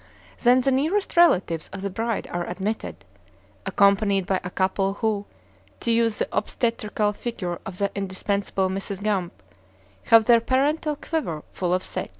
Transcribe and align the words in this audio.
Then 0.39 0.61
the 0.61 0.71
nearest 0.71 1.15
relatives 1.15 1.69
of 1.69 1.83
the 1.83 1.91
bride 1.91 2.25
are 2.31 2.49
admitted, 2.49 3.05
accompanied 3.67 4.25
by 4.25 4.39
a 4.43 4.49
couple 4.49 4.93
who, 4.95 5.27
to 5.79 5.91
use 5.91 6.17
the 6.17 6.27
obstetrical 6.31 7.13
figure 7.13 7.59
of 7.67 7.77
the 7.77 7.91
indispensable 7.93 8.67
Mrs. 8.67 9.03
Gamp, 9.03 9.31
have 10.05 10.25
their 10.25 10.41
parental 10.41 10.95
quiver 10.95 11.43
"full 11.53 11.71
of 11.71 11.83
sich." 11.83 12.09